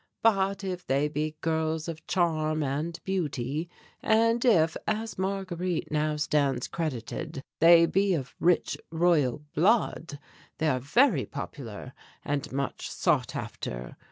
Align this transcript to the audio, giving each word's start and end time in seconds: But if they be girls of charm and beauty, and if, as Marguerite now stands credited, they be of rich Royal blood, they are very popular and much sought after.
But 0.23 0.63
if 0.63 0.83
they 0.87 1.07
be 1.09 1.35
girls 1.41 1.87
of 1.87 2.07
charm 2.07 2.63
and 2.63 2.99
beauty, 3.03 3.69
and 4.01 4.43
if, 4.43 4.75
as 4.87 5.19
Marguerite 5.19 5.91
now 5.91 6.15
stands 6.15 6.67
credited, 6.67 7.43
they 7.59 7.85
be 7.85 8.15
of 8.15 8.33
rich 8.39 8.79
Royal 8.89 9.43
blood, 9.53 10.17
they 10.57 10.69
are 10.69 10.79
very 10.79 11.27
popular 11.27 11.93
and 12.25 12.51
much 12.51 12.89
sought 12.89 13.35
after. 13.35 13.95